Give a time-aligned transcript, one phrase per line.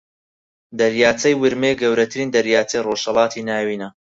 [0.79, 3.89] دەریاچەی ورمێ گەورەترین دەریاچەی ڕۆژھەڵاتی ناوینە